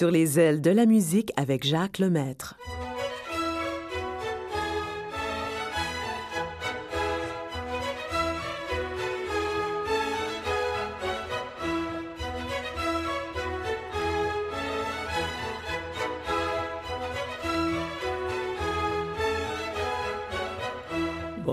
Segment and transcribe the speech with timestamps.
[0.00, 2.56] Sur les ailes de la musique avec Jacques Lemaître.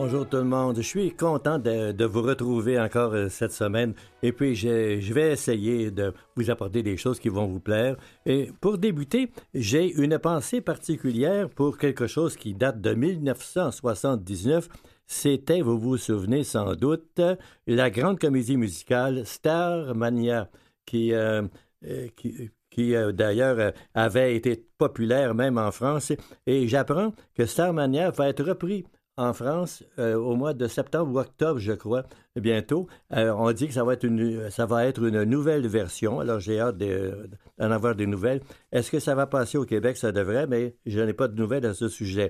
[0.10, 0.78] Bonjour tout le monde.
[0.78, 3.94] Je suis content de, vous retrouver encore euh, cette semaine.
[4.24, 7.98] Et puis, je, vais essayer de vous apporter des choses qui vont vous plaire.
[8.26, 14.70] Et pour débuter, j'ai une pensée particulière pour quelque chose qui date de 1979.
[15.06, 17.22] C'était, vous vous souvenez sans doute,
[17.68, 20.50] la grande comédie musicale Starmania,
[20.86, 21.42] qui, euh,
[21.86, 26.14] euh, qui, qui d'ailleurs avait été populaire même en France.
[26.46, 28.86] Et j'apprends que Starmania va être repris
[29.18, 32.04] en France euh, au mois de septembre ou octobre, je crois,
[32.36, 32.88] bientôt.
[33.14, 36.20] Euh, on dit que ça va être une, ça va être une nouvelle version.
[36.20, 38.42] Alors j'ai hâte d'en avoir des nouvelles.
[38.72, 39.98] Est-ce que ça va passer au Québec?
[39.98, 42.30] Ça devrait, mais je n'ai pas de nouvelles à ce sujet.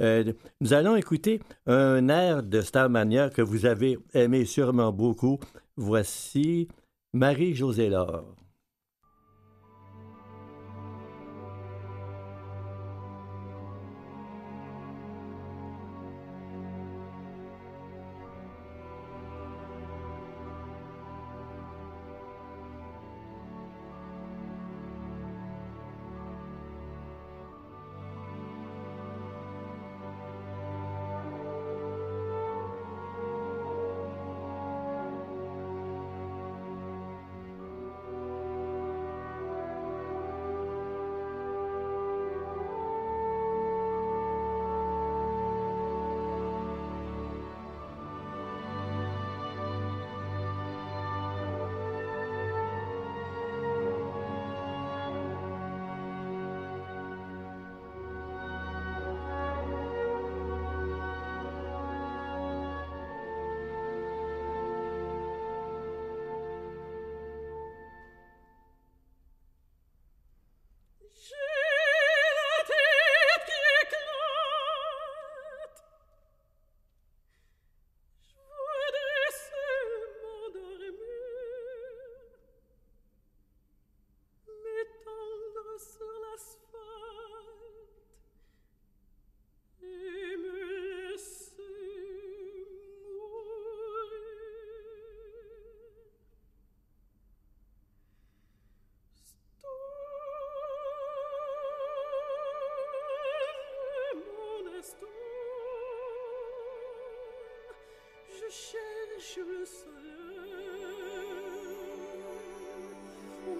[0.00, 5.40] Euh, nous allons écouter un air de Starmania que vous avez aimé sûrement beaucoup.
[5.76, 6.68] Voici
[7.12, 8.36] Marie-Josée Laure.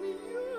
[0.01, 0.58] you.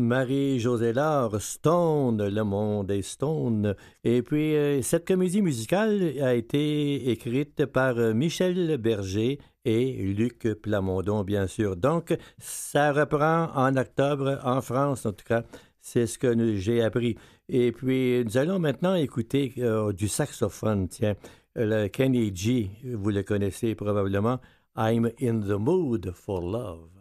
[0.00, 3.76] Marie-Josée Laure, Stone, Le Monde est Stone.
[4.02, 10.54] Et puis, euh, cette comédie musicale a été écrite par euh, Michel Berger et Luc
[10.54, 11.76] Plamondon, bien sûr.
[11.76, 15.44] Donc, ça reprend en octobre en France, en tout cas.
[15.80, 17.16] C'est ce que j'ai appris.
[17.48, 20.88] Et puis, nous allons maintenant écouter euh, du saxophone.
[20.88, 21.14] Tiens,
[21.54, 24.40] le Kenny G, vous le connaissez probablement.
[24.76, 26.99] I'm in the mood for love.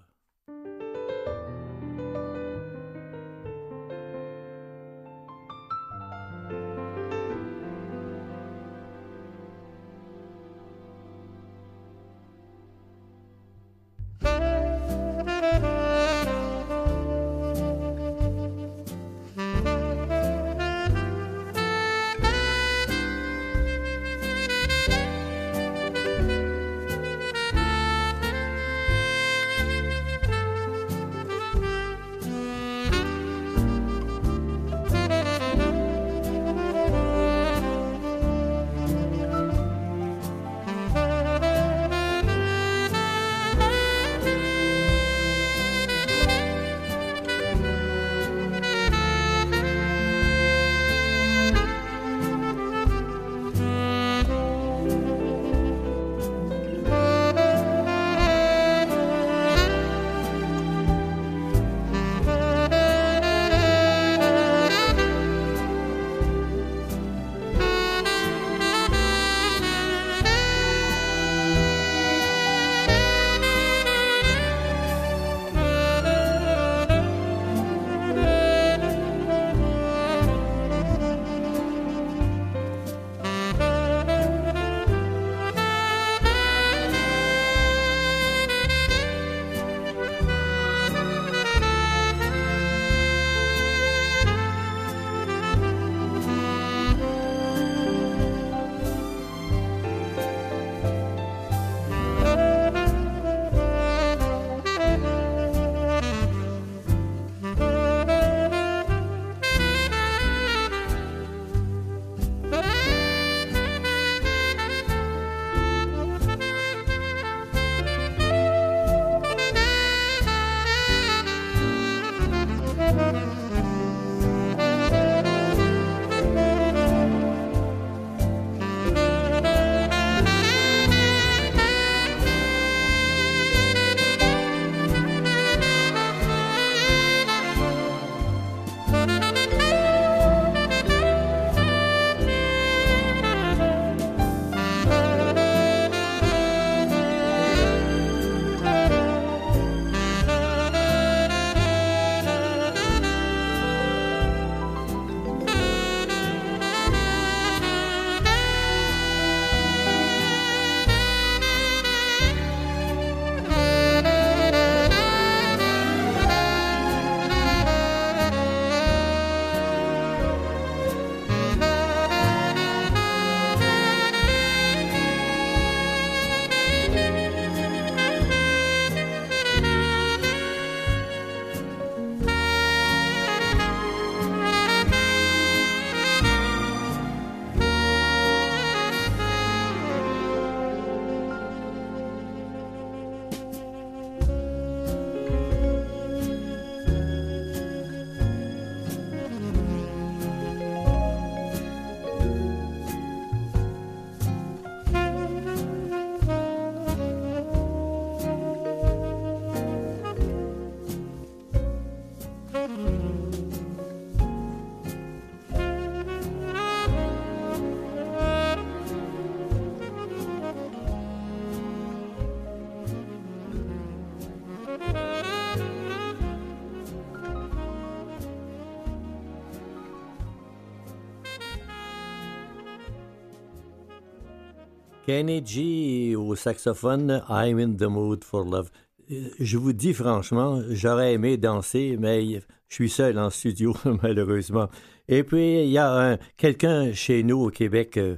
[235.09, 238.69] Kenny G au saxophone, I'm in the mood for love.
[239.11, 242.23] Euh, Je vous dis franchement, j'aurais aimé danser, mais
[242.67, 244.69] je suis seul en studio, malheureusement.
[245.07, 248.17] Et puis, il y a un- quelqu'un chez nous au Québec, euh,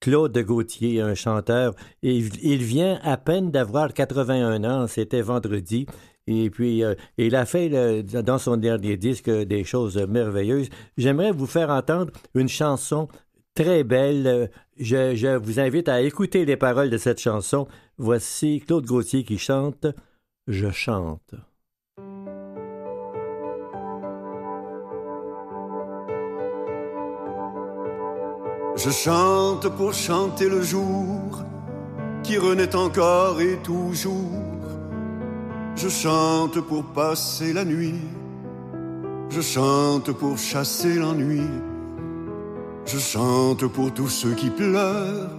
[0.00, 1.74] Claude de Gauthier, un chanteur.
[2.02, 2.30] Il
[2.62, 5.84] vient à peine d'avoir 81 ans, c'était vendredi.
[6.26, 10.70] Et puis, euh, il a fait dans son dernier disque des choses merveilleuses.
[10.96, 13.08] J'aimerais vous faire entendre une chanson
[13.54, 14.50] très belle.
[14.76, 17.66] Je, je vous invite à écouter les paroles de cette chanson.
[17.98, 19.86] Voici Claude Gauthier qui chante
[20.46, 21.34] Je chante.
[28.76, 31.44] Je chante pour chanter le jour
[32.24, 34.42] qui renaît encore et toujours.
[35.76, 38.00] Je chante pour passer la nuit.
[39.30, 41.42] Je chante pour chasser l'ennui.
[42.86, 45.30] Je chante pour tous ceux qui pleurent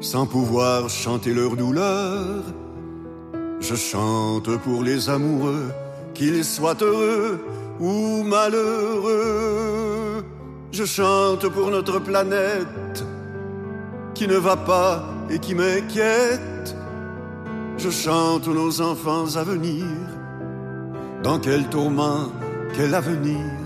[0.00, 2.42] sans pouvoir chanter leur douleur.
[3.60, 5.72] Je chante pour les amoureux,
[6.14, 7.40] qu'ils soient heureux
[7.80, 10.24] ou malheureux.
[10.72, 13.04] Je chante pour notre planète
[14.14, 16.74] qui ne va pas et qui m'inquiète.
[17.78, 19.84] Je chante nos enfants à venir.
[21.22, 22.28] Dans quel tourment,
[22.74, 23.65] quel avenir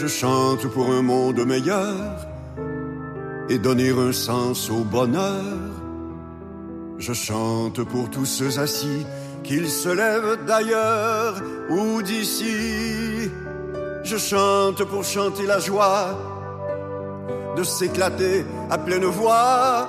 [0.00, 1.96] Je chante pour un monde meilleur
[3.48, 5.42] et donner un sens au bonheur.
[6.98, 9.04] Je chante pour tous ceux assis,
[9.42, 13.28] qu'ils se lèvent d'ailleurs ou d'ici.
[14.04, 16.16] Je chante pour chanter la joie
[17.56, 19.88] de s'éclater à pleine voix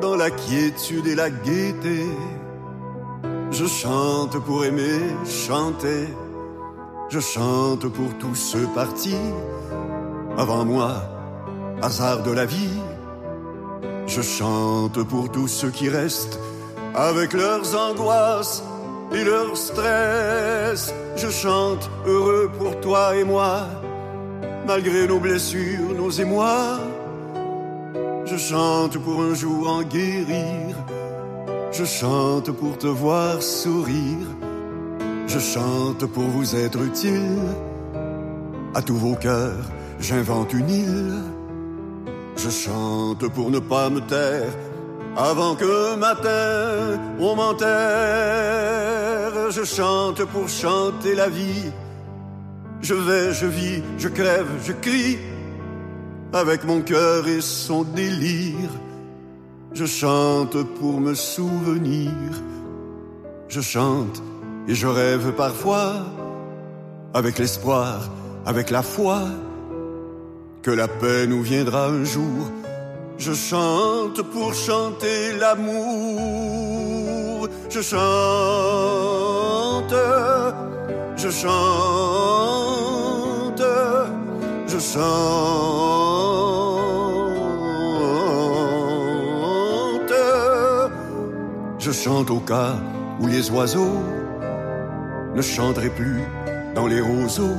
[0.00, 2.06] dans la quiétude et la gaieté.
[3.50, 6.08] Je chante pour aimer chanter.
[7.10, 9.16] Je chante pour tous ceux partis
[10.36, 10.92] avant moi,
[11.80, 12.80] hasard de la vie.
[14.06, 16.38] Je chante pour tous ceux qui restent
[16.94, 18.62] avec leurs angoisses
[19.12, 20.92] et leurs stress.
[21.16, 23.66] Je chante heureux pour toi et moi,
[24.66, 26.78] malgré nos blessures, nos émois.
[28.26, 30.76] Je chante pour un jour en guérir.
[31.72, 34.26] Je chante pour te voir sourire.
[35.28, 37.38] Je chante pour vous être utile.
[38.74, 39.70] À tous vos cœurs,
[40.00, 41.22] j'invente une île.
[42.36, 44.50] Je chante pour ne pas me taire
[45.16, 47.68] avant que matin on m'enterre.
[49.50, 51.72] Je chante pour chanter la vie.
[52.80, 55.18] Je vais, je vis, je crève, je crie
[56.32, 58.70] avec mon cœur et son délire.
[59.74, 62.12] Je chante pour me souvenir.
[63.48, 64.22] Je chante
[64.68, 65.94] et je rêve parfois
[67.14, 68.10] avec l'espoir,
[68.44, 69.22] avec la foi
[70.62, 72.50] que la paix nous viendra un jour.
[73.16, 76.28] Je chante pour chanter l'amour.
[77.70, 77.94] Je chante,
[81.16, 81.52] je chante,
[84.66, 84.98] je chante.
[91.78, 92.74] Je chante au cas
[93.20, 94.02] où les oiseaux
[95.38, 96.20] ne chanteraient plus
[96.74, 97.56] dans les roseaux.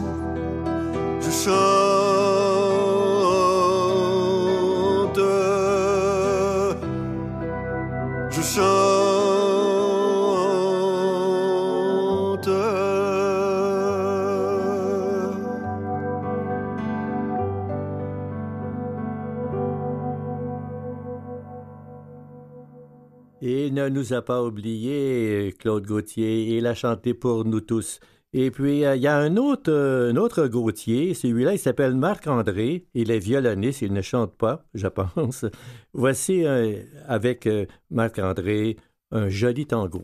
[23.89, 26.57] Nous a pas oublié, Claude Gauthier.
[26.57, 27.99] Il a chanté pour nous tous.
[28.31, 31.13] Et puis, euh, il y a un autre, Gauthier.
[31.13, 32.85] Celui-là, il s'appelle Marc-André.
[32.93, 33.81] Il est violoniste.
[33.81, 35.45] Il ne chante pas, je pense.
[35.93, 38.77] Voici, euh, avec euh, Marc-André,
[39.11, 40.03] un joli tango.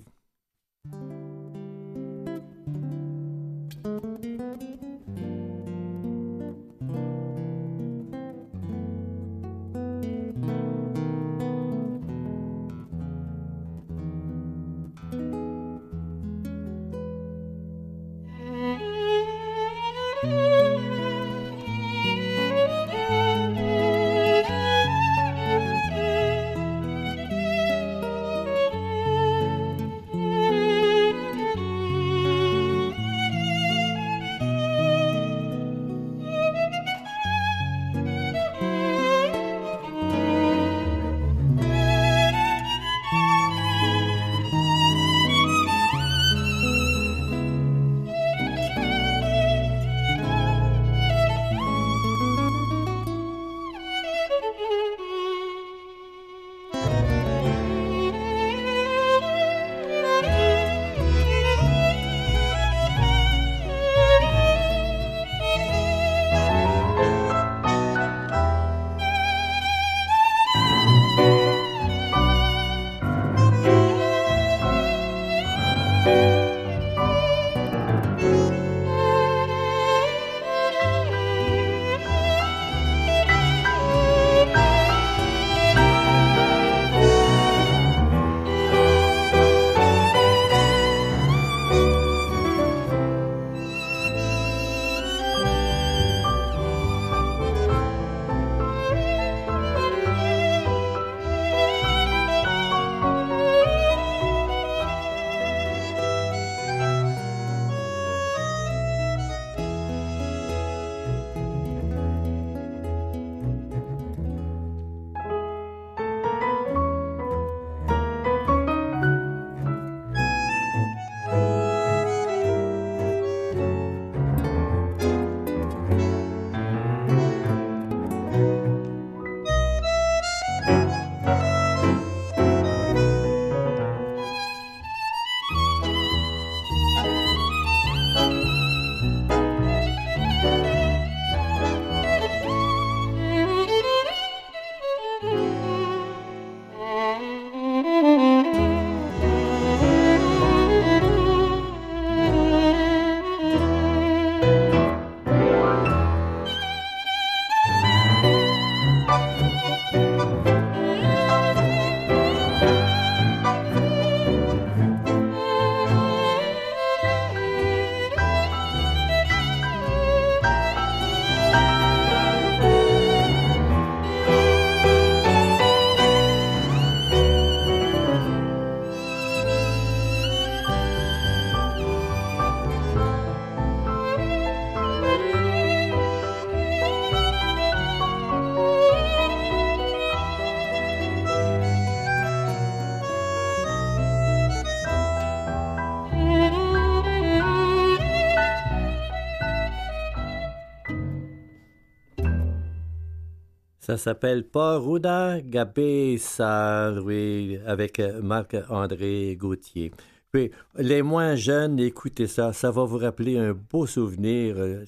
[203.85, 209.91] Ça s'appelle Paruda Gabesa, oui, avec euh, Marc-André Gauthier.
[210.31, 214.55] Puis, les moins jeunes, écoutez ça, ça va vous rappeler un beau souvenir.
[214.57, 214.85] Euh,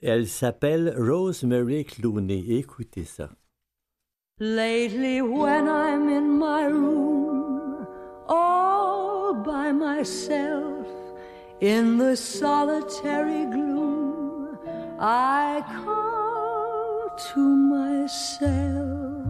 [0.00, 2.44] Elle s'appelle Rosemary Clooney.
[2.50, 3.30] Écoutez ça.
[4.38, 7.84] Lately, when I'm in my room,
[8.28, 10.86] all by myself,
[11.60, 14.56] in the solitary gloom,
[15.00, 16.11] I call
[17.16, 19.26] to myself.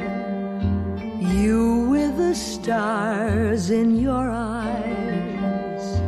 [1.21, 6.01] you with the stars in your eyes.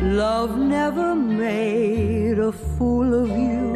[0.00, 3.74] Love never made a fool of you.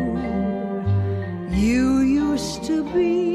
[1.51, 3.28] You used to be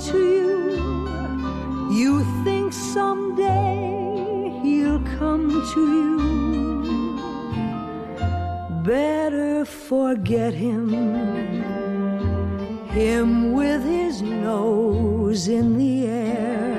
[0.00, 6.18] to you, you think someday he'll come to you.
[8.82, 10.88] Better forget him,
[12.88, 16.78] him with his nose in the air.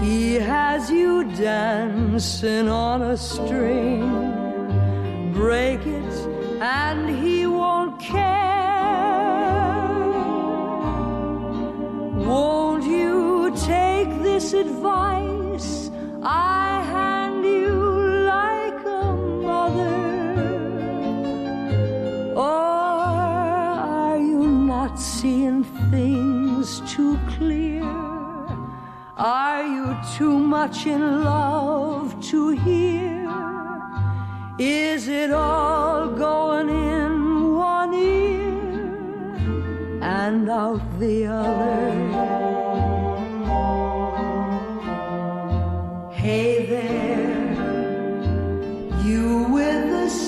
[0.00, 5.32] He has you dancing on a string.
[5.32, 6.12] Break it
[6.60, 7.43] and he
[12.34, 15.88] Won't you take this advice
[16.20, 17.76] I hand you
[18.34, 19.06] like a
[19.48, 20.00] mother?
[22.34, 22.64] Or
[24.04, 27.84] are you not seeing things too clear?
[29.16, 33.30] Are you too much in love to hear?
[34.58, 37.12] Is it all going in
[37.54, 39.36] one ear
[40.02, 42.03] and out the other?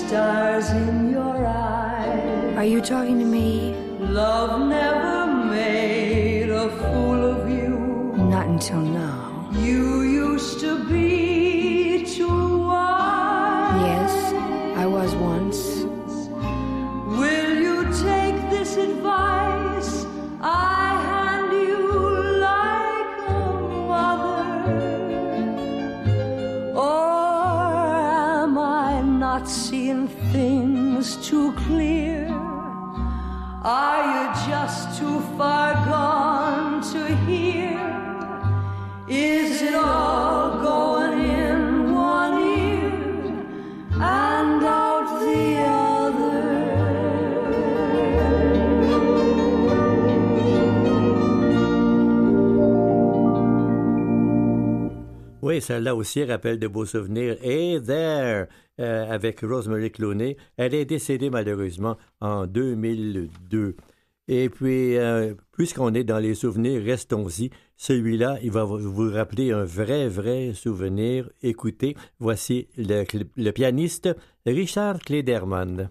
[0.06, 2.56] Stars in your eyes.
[2.56, 3.74] Are you talking to me?
[3.98, 5.15] Love never
[55.60, 57.36] Celle-là aussi rappelle de beaux souvenirs.
[57.42, 58.46] Hey there,
[58.80, 60.36] euh, avec Rosemary Clooney.
[60.56, 63.76] Elle est décédée malheureusement en 2002.
[64.28, 67.50] Et puis, euh, puisqu'on est dans les souvenirs, restons-y.
[67.76, 71.30] Celui-là, il va vous- rappeler un vrai, vrai souvenir.
[71.42, 73.04] Écoutez, voici le,
[73.36, 74.08] le pianiste
[74.44, 75.88] Richard Klederman.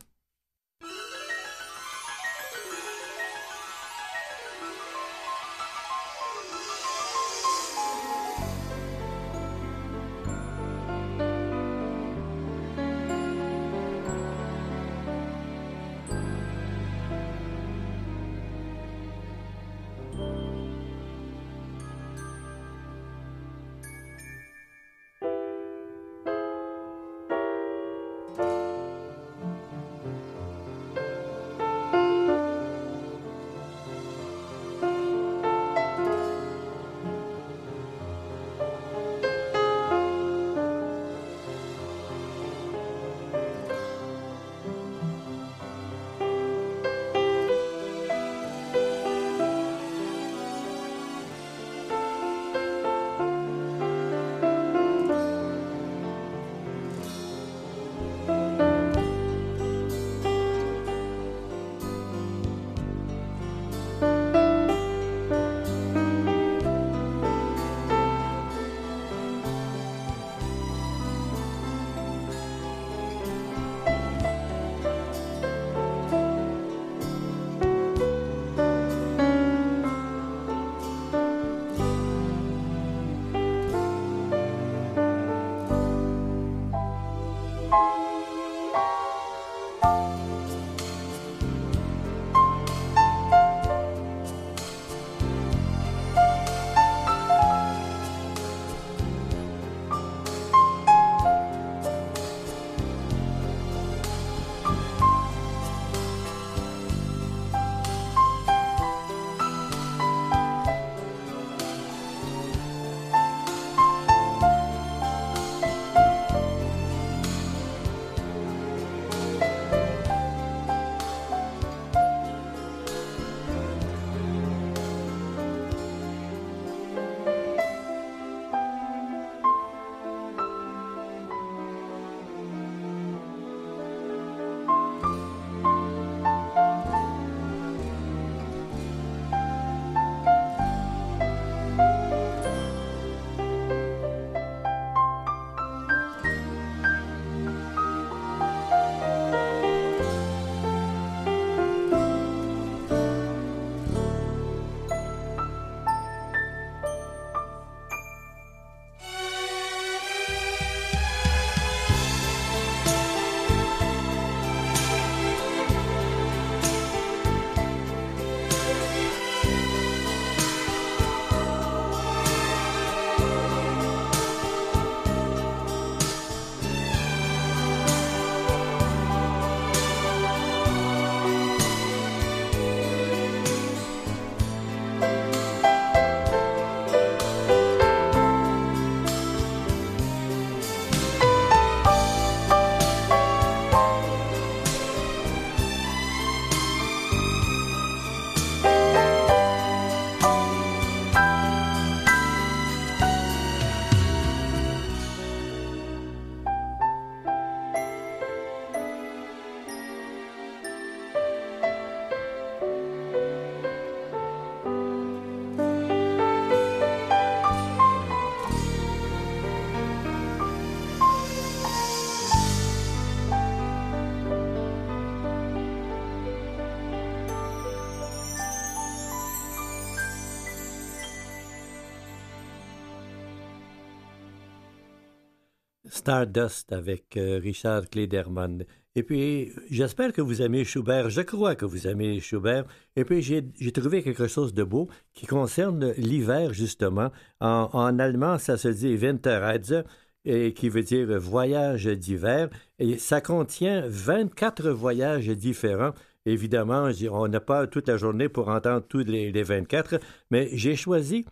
[235.95, 238.65] Stardust avec euh, Richard Klederman.
[238.97, 241.09] Et puis, j'espère que vous aimez Schubert.
[241.09, 242.65] Je crois que vous aimez Schubert.
[242.95, 247.11] Et puis, j'ai trouvé quelque chose de beau qui concerne l'hiver, justement.
[247.41, 249.83] En, en, allemand, ça se dit Winterreise,
[250.23, 252.49] et qui veut dire voyage d'hiver.
[252.79, 255.91] Et ça contient 24 voyages différents.
[256.25, 259.99] Évidemment, on n'a pas toute la journée pour entendre tous les, les 24,
[260.31, 261.25] mais j'ai choisi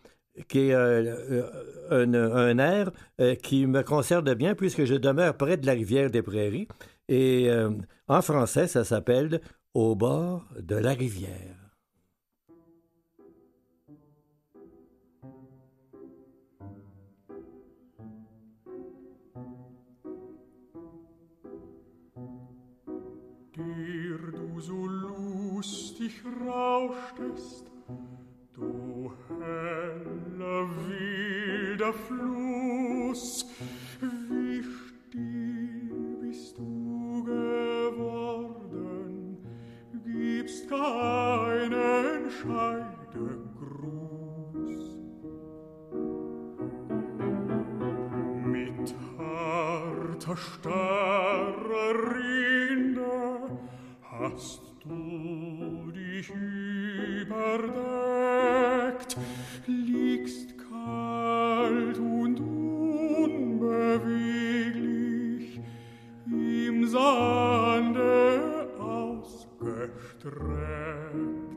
[0.47, 1.43] qui est euh,
[1.91, 6.09] un, un, air euh, qui me concerne bien puisque je demeure près de la rivière
[6.09, 6.67] des Prairies.
[7.07, 7.71] Et euh,
[8.07, 9.41] en français, ça s'appelle
[9.73, 11.63] Au bord de la rivière.
[30.43, 33.45] Wilder Fluss,
[33.99, 38.67] wie still bist du geworden,
[40.05, 42.83] gibst keinen Scheidegruß.
[48.45, 53.59] Mit harter, starrer Rinde
[54.01, 57.73] hast du dich überdeckt,
[70.23, 71.52] tre.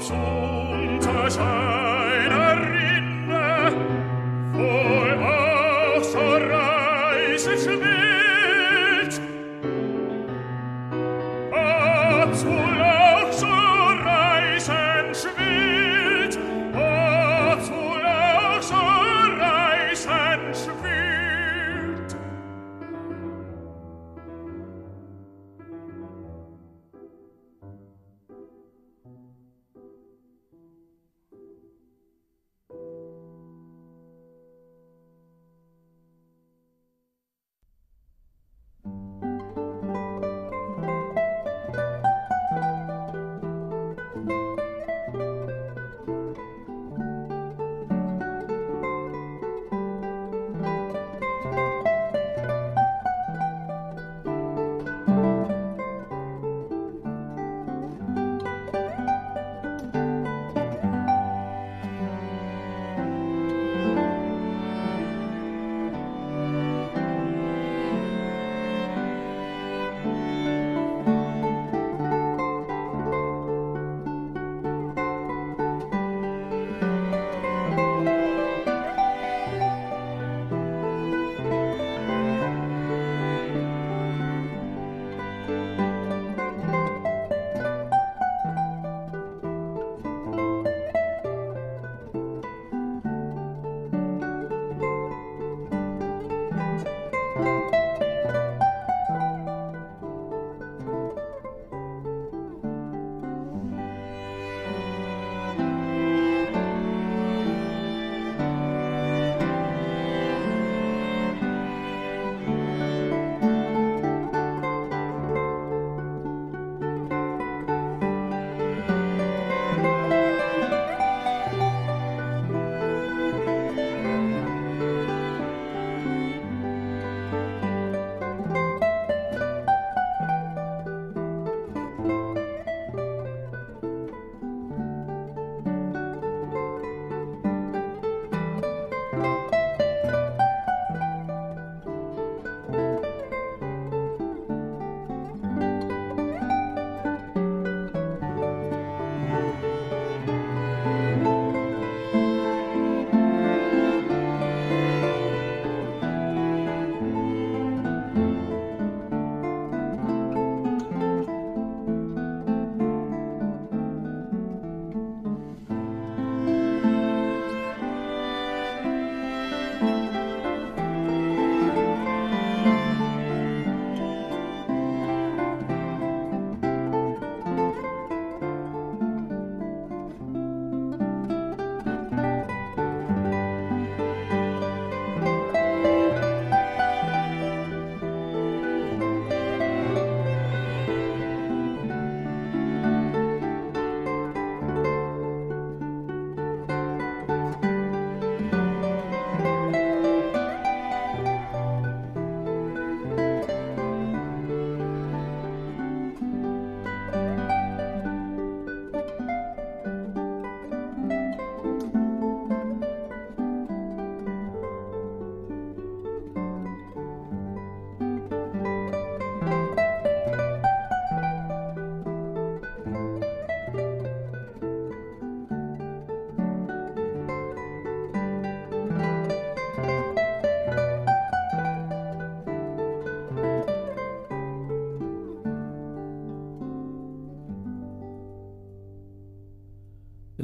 [0.00, 0.16] 送
[1.00, 1.87] 在山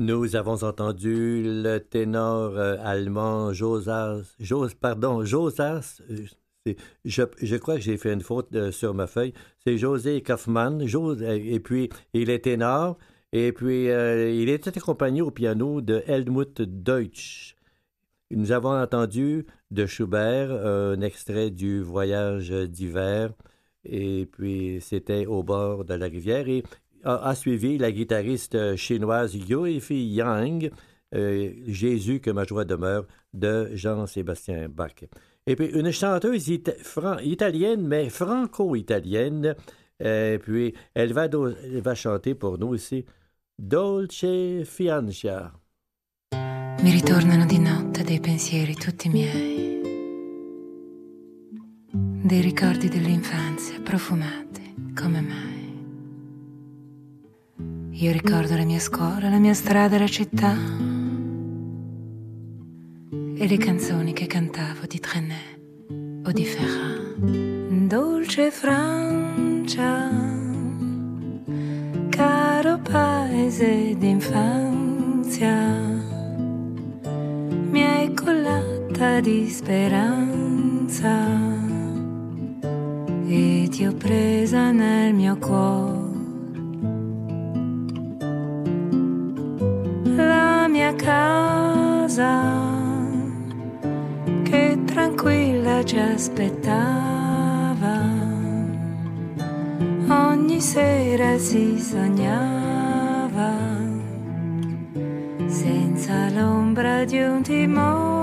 [0.05, 6.03] Nous avons entendu le ténor euh, allemand Josas, Jos, pardon, Josas,
[7.07, 9.33] je, crois que j'ai fait une faute euh, sur ma feuille,
[9.65, 12.99] c'est José Kaufmann, euh, et puis il est ténor,
[13.33, 17.57] et puis il était accompagné au piano de Helmut Deutsch.
[18.31, 23.33] Nous avons entendu de Schubert un extrait du Voyage d'hiver,
[23.87, 26.47] et puis c'était au bord de la rivière,
[27.05, 30.71] a, suivi la guitariste chinoise Yoifi Yang,
[31.15, 35.05] euh, Jésus que ma joie demeure, de Jean-Sébastien Bach.
[35.47, 39.55] Et puis une chanteuse italienne, mais franco-italienne,
[40.01, 43.05] et puis elle va, chanter pour nous aussi
[43.59, 45.53] Dolce Fiancia.
[46.83, 47.85] Mi ritornano di notte.
[57.97, 60.53] Io ricordo la mia scuola, la mia strada la città
[63.37, 65.61] e le canzoni che cantavo di Trenet
[66.25, 67.15] o di Ferrat.
[67.87, 70.11] Dolce Francia,
[72.09, 75.55] caro paese d'infanzia
[77.71, 81.13] mi hai collata di speranza
[83.29, 86.04] e ti ho presa nel mio cuore.
[91.05, 92.41] Casa
[94.43, 98.01] che tranquilla ci aspettava,
[100.09, 103.53] ogni sera si sognava
[105.47, 108.23] senza l'ombra di un timore.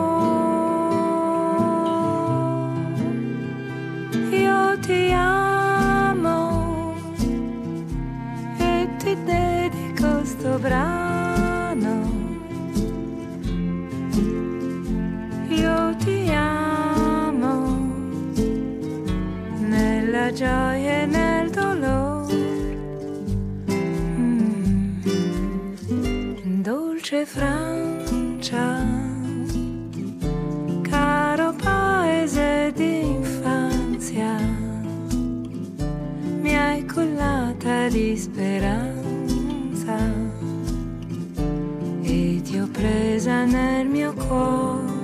[4.32, 6.96] Io ti amo
[8.58, 11.01] e ti dedico sto brano.
[37.62, 38.80] Cullata di speranza
[42.02, 45.00] e ti ho presa nel mio cuore.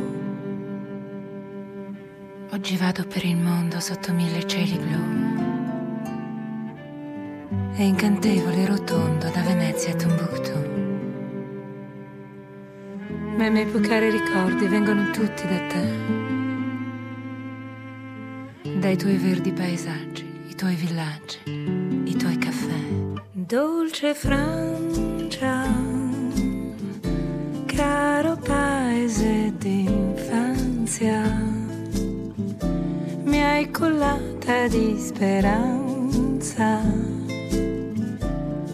[2.52, 5.26] Oggi vado per il mondo sotto mille cieli blu.
[7.74, 10.66] È incantevole e rotondo da Venezia a Timbuktu.
[13.38, 16.16] Ma i miei più cari ricordi vengono tutti da te.
[18.80, 21.77] Dai tuoi verdi paesaggi, i tuoi villaggi.
[23.48, 25.64] Dolce Francia,
[27.66, 31.22] caro paese d'infanzia,
[33.24, 36.82] mi hai cullata di speranza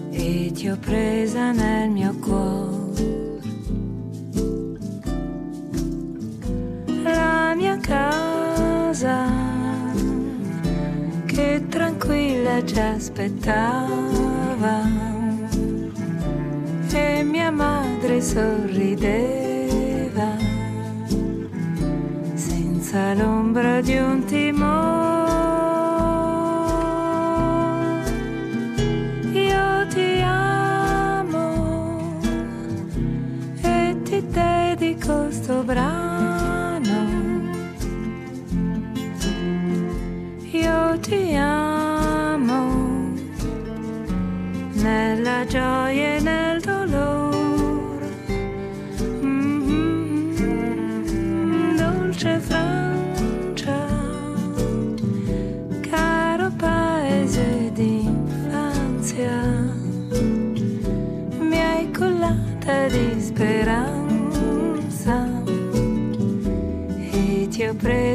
[0.10, 3.42] e ti ho presa nel mio cuore.
[7.04, 9.30] La mia casa
[11.28, 14.43] che tranquilla ci aspettava
[16.94, 18.72] e mia madre sorrideva
[22.34, 25.32] senza l'ombra di un timore.
[29.34, 32.10] Io ti amo
[33.62, 36.13] e ti dedico sto brano.
[45.46, 48.10] Gioia e nel dolore.
[49.24, 50.36] Mm,
[51.76, 53.88] Dolce Francia,
[55.82, 59.42] caro paese d'infanzia,
[61.40, 64.12] mi hai collata di speranza
[67.12, 68.13] e ti ho presa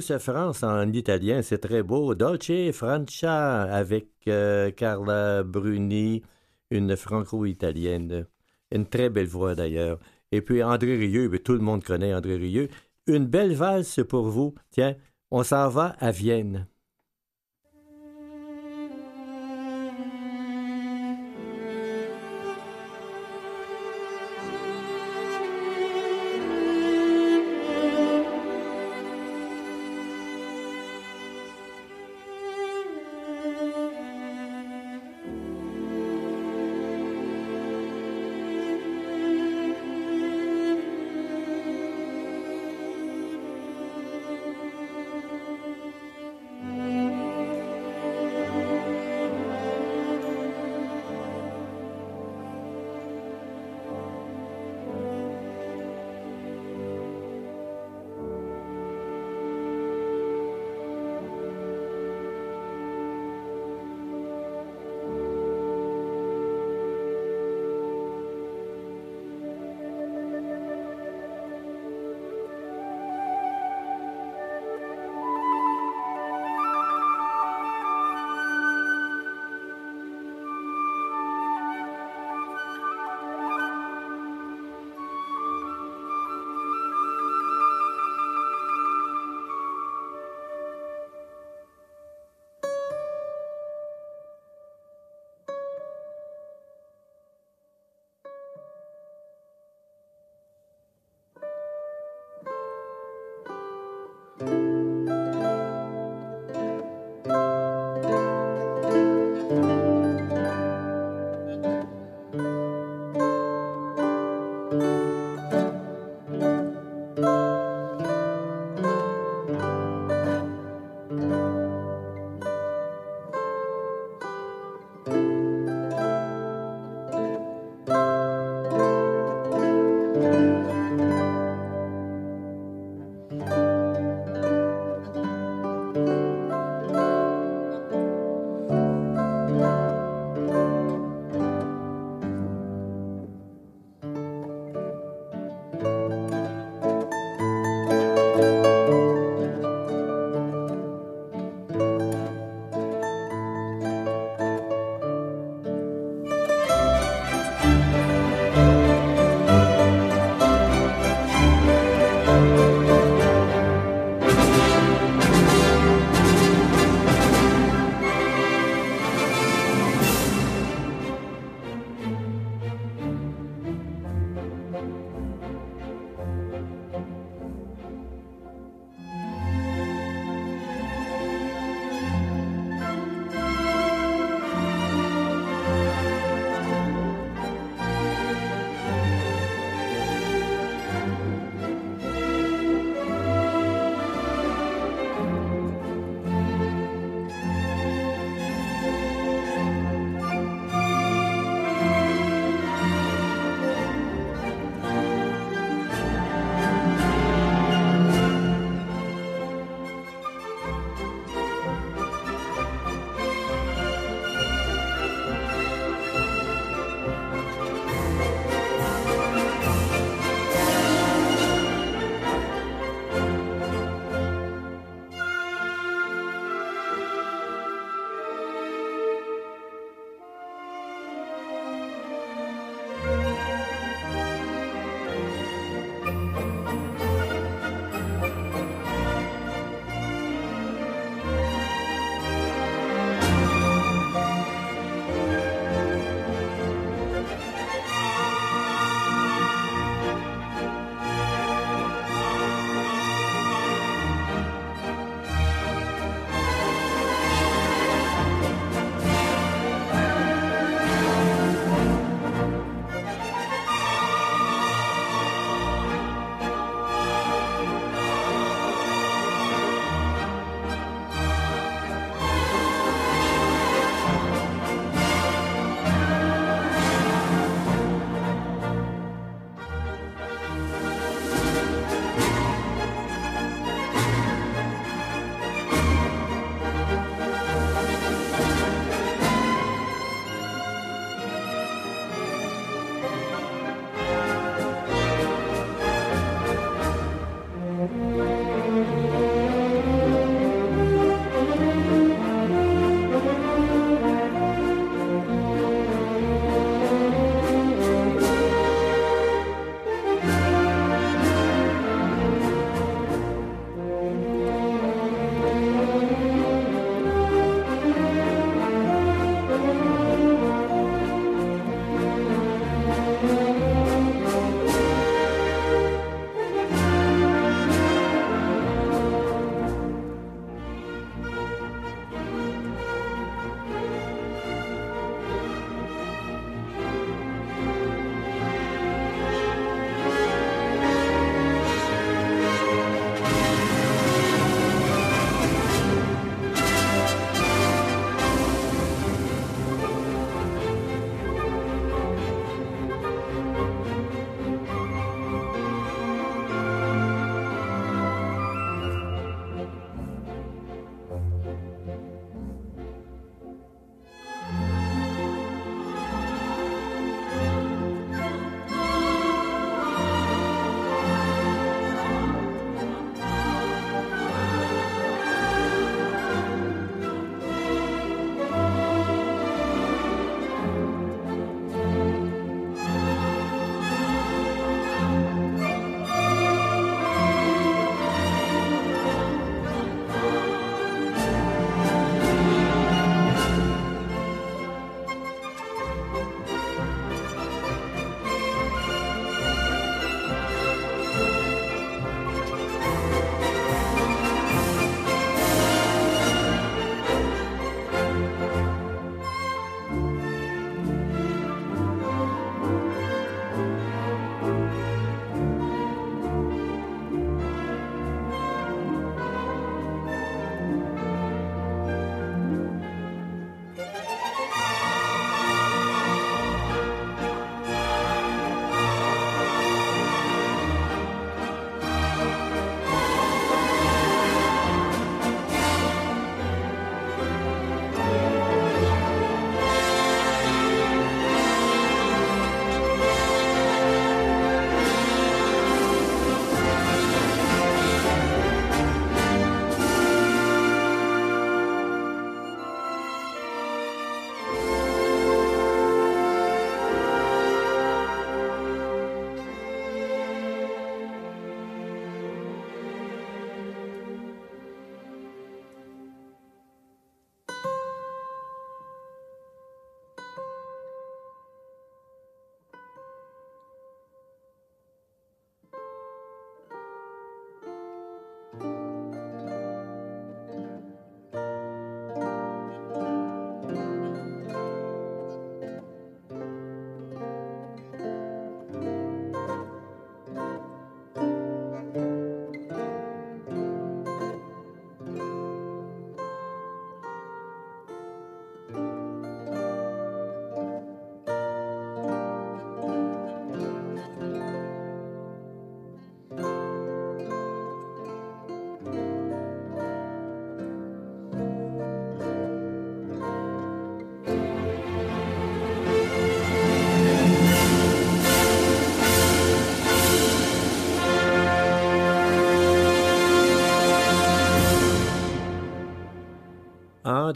[0.00, 2.14] France en italien, c'est très beau.
[2.14, 6.22] Dolce Francia avec euh, Carla Bruni,
[6.70, 8.26] une franco-italienne.
[8.72, 9.98] Une très belle voix d'ailleurs.
[10.32, 12.68] Et puis André Rieu, tout le monde connaît André Rieu.
[13.06, 14.54] Une belle valse pour vous.
[14.70, 14.96] Tiens,
[15.30, 16.66] on s'en va à Vienne.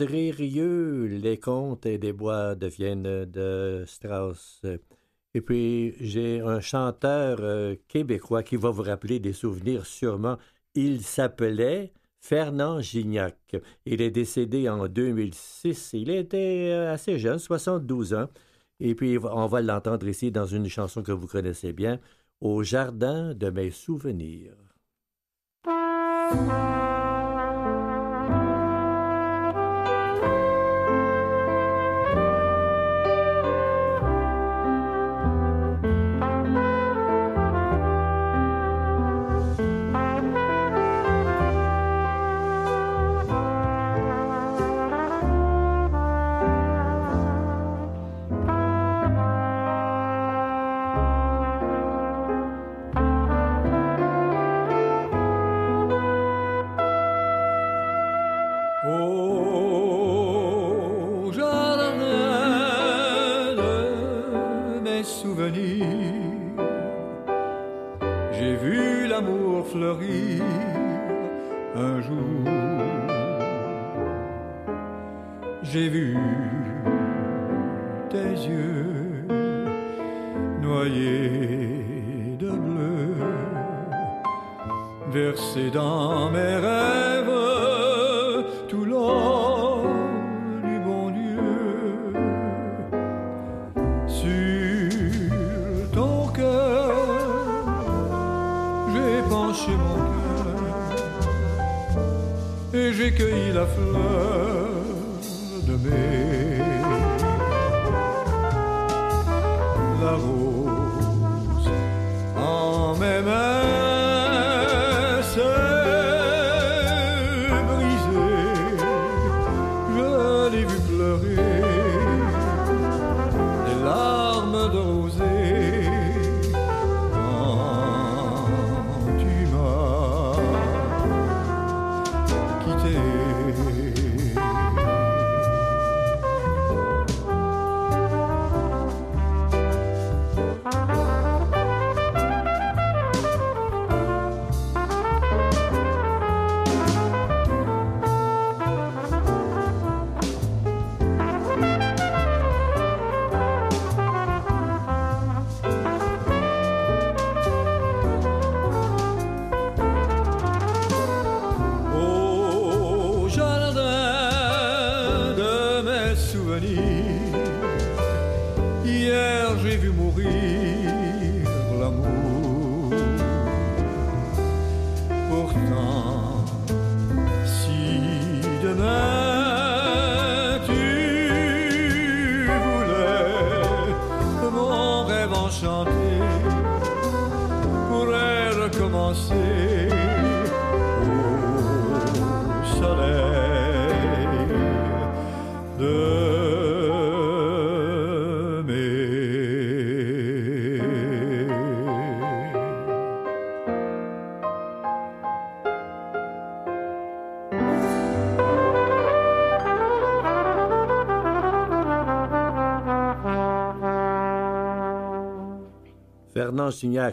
[0.00, 4.62] Les contes et des bois de Vienne de Strauss.
[5.34, 10.38] Et puis, j'ai un chanteur euh, québécois qui va vous rappeler des souvenirs sûrement.
[10.74, 13.56] Il s'appelait Fernand Gignac.
[13.84, 15.90] Il est décédé en 2006.
[15.92, 18.28] Il était euh, assez jeune, 72 ans.
[18.80, 22.00] Et puis, on va l'entendre ici dans une chanson que vous connaissez bien,
[22.40, 24.56] Au jardin de mes souvenirs.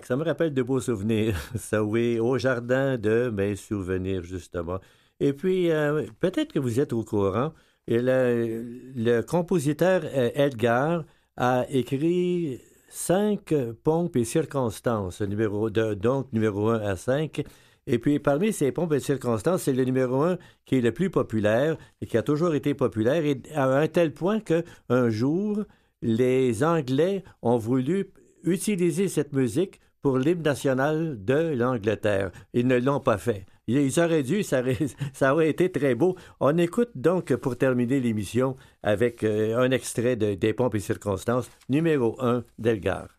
[0.06, 1.38] Ça me rappelle de beaux souvenirs.
[1.56, 4.80] Ça, oui, au jardin de mes souvenirs, justement.
[5.20, 7.54] Et puis, euh, peut-être que vous êtes au courant,
[7.88, 8.64] le,
[8.96, 11.04] le compositeur euh, Edgar
[11.38, 12.60] a écrit
[12.90, 17.44] cinq pompes et circonstances, numéro donc numéro 1 à 5.
[17.90, 21.10] Et puis, parmi ces pompes et circonstances, c'est le numéro 1 qui est le plus
[21.10, 25.64] populaire et qui a toujours été populaire, et à un tel point que un jour,
[26.02, 28.12] les Anglais ont voulu
[28.48, 32.32] utiliser cette musique pour l'hymne national de l'Angleterre.
[32.54, 33.45] Ils ne l'ont pas fait.
[33.68, 34.43] Ils auraient dû,
[35.14, 36.16] ça aurait, été très beau.
[36.39, 41.50] On écoute donc, pour terminer l'émission, avec euh, un extrait de, des pompes et circonstances,
[41.68, 43.16] numéro 1 d'Elgar.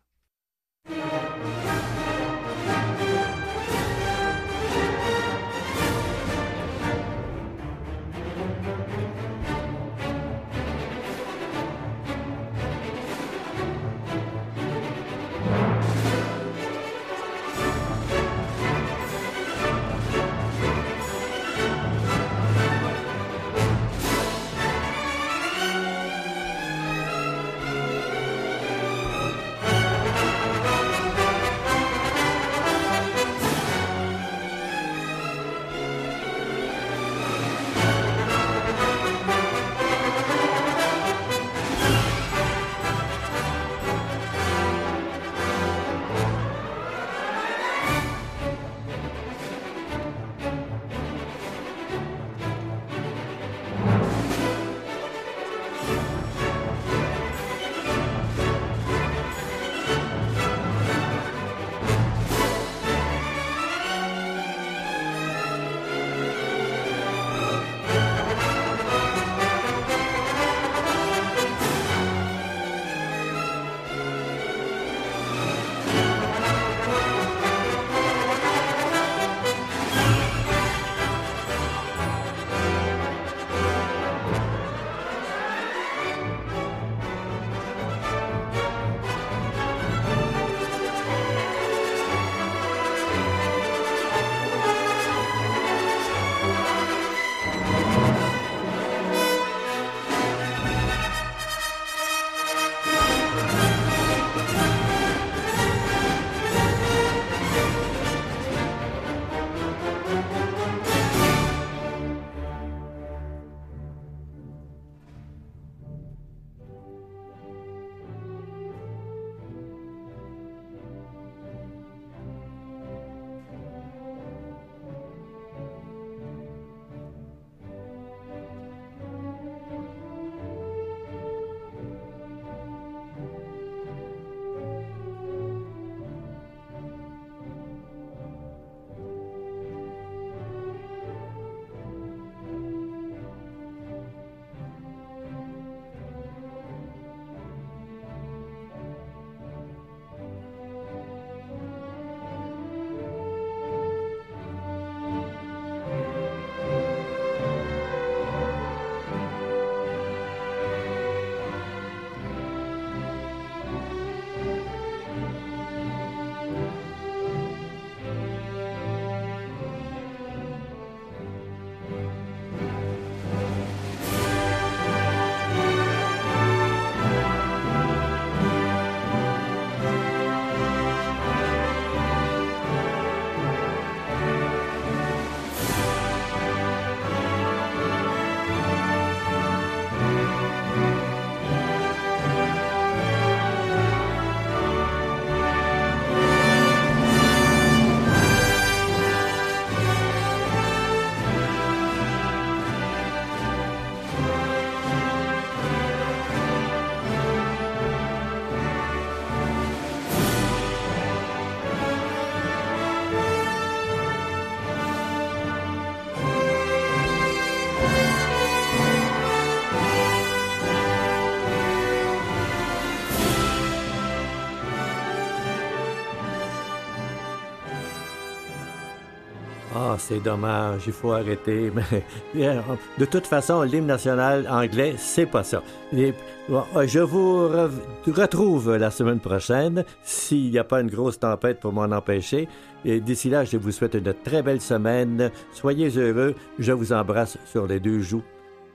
[229.99, 231.71] C'est dommage, il faut arrêter.
[232.35, 232.57] Mais
[232.99, 235.63] de toute façon, l'hymne national anglais, c'est pas ça.
[235.93, 237.71] Je vous re-
[238.13, 242.49] retrouve la semaine prochaine, s'il n'y a pas une grosse tempête pour m'en empêcher.
[242.85, 245.31] Et d'ici là, je vous souhaite une très belle semaine.
[245.53, 246.35] Soyez heureux.
[246.59, 248.23] Je vous embrasse sur les deux joues.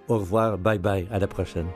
[0.09, 0.57] Au revoir.
[0.57, 1.07] Bye bye.
[1.11, 1.67] À la prochaine.